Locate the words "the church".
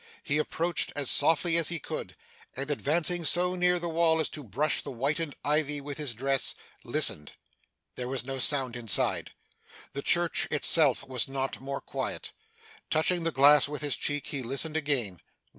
9.93-10.47